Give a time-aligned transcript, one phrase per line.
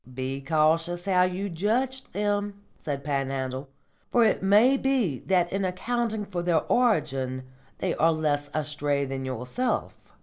[0.11, 3.69] "Be cautious how you judge them," said Panhandle,
[4.09, 7.43] "for it may be that in accounting for their origin
[7.77, 9.93] they are less astray than yourself.